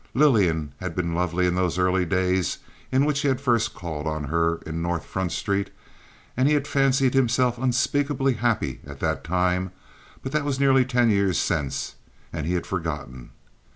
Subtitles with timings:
[0.15, 2.57] Lillian had been lovely in those early days
[2.91, 5.69] in which he had first called on her in North Front Street,
[6.35, 9.69] and he had fancied himself unspeakably happy at that time;
[10.23, 11.97] but that was nearly ten years since,
[12.33, 13.29] and he had forgotten.